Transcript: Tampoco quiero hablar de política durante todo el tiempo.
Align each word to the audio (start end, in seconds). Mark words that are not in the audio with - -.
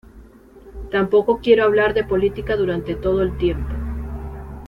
Tampoco 0.89 1.41
quiero 1.43 1.63
hablar 1.63 1.93
de 1.93 2.03
política 2.03 2.55
durante 2.55 2.95
todo 2.95 3.21
el 3.21 3.37
tiempo. 3.37 3.69